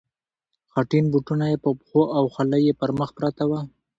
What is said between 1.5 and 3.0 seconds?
یې په پښو او خولۍ یې پر